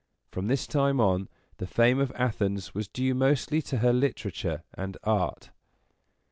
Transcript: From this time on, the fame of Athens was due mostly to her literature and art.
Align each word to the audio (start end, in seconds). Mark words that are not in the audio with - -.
From 0.31 0.47
this 0.47 0.65
time 0.65 0.99
on, 0.99 1.29
the 1.57 1.67
fame 1.67 1.99
of 1.99 2.11
Athens 2.15 2.73
was 2.73 2.87
due 2.87 3.13
mostly 3.13 3.61
to 3.61 3.77
her 3.85 3.93
literature 3.93 4.63
and 4.73 4.97
art. 5.03 5.51